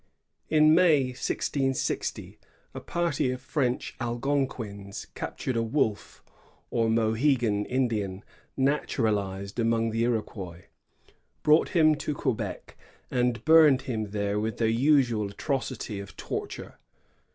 [0.49, 2.39] In May, 1660,
[2.73, 6.23] a party of Ftench Algonquins captured a Wolf,
[6.71, 8.23] or Mohegan, Indian,
[8.57, 10.63] naturalized among the Iroquois,
[11.43, 12.75] brought him to Quebec,
[13.11, 16.79] and burned him there with their usual atrocity of torture.